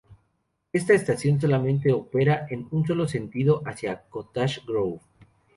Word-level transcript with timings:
Esta 0.73 0.95
estación 0.95 1.39
solamente 1.39 1.93
opera 1.93 2.47
en 2.49 2.67
un 2.71 2.87
sólo 2.87 3.07
sentido 3.07 3.61
hacia 3.67 4.01
Cottage 4.09 4.61
Grove. 4.65 4.99